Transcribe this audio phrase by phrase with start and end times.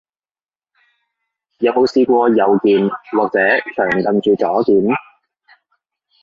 [1.59, 3.37] 有冇試過右鍵，或者
[3.75, 4.89] 長撳住左鍵？